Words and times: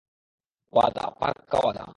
ওয়াদা,- 0.73 1.05
পাক্কা 1.19 1.57
ওয়াদা। 1.57 1.85